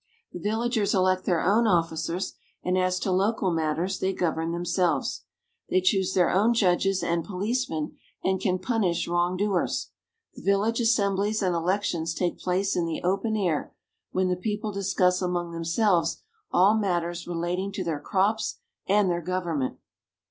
[0.33, 5.21] The villagers elect their own officers, and as to local matters, they govern themselves.
[5.69, 9.91] They choose their own judges and policemen, and can punish wrong doers.
[10.33, 13.75] The village assemblies and elections take place in the open air,
[14.11, 16.17] when the people discuss among themselves
[16.51, 18.57] all matters relating to their crops
[18.87, 19.77] and their government.